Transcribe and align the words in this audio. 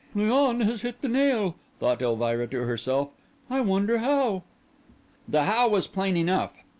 "Léon 0.15 0.63
has 0.65 0.81
hit 0.81 0.99
the 1.03 1.07
nail," 1.07 1.57
thought 1.79 2.01
Elvira 2.01 2.47
to 2.47 2.63
herself. 2.63 3.09
"I 3.51 3.61
wonder 3.61 3.99
how." 3.99 4.41
The 5.27 5.43
how 5.43 5.69
was 5.69 5.85
plain 5.85 6.17
enough. 6.17 6.55